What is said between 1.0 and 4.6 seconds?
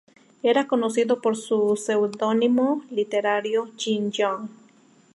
por su seudónimo literario: Jin Yong.